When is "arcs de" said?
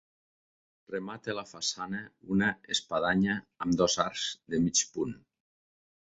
4.05-4.63